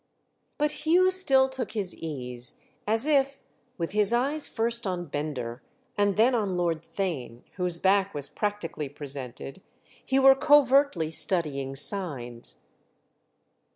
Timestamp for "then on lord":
6.17-6.79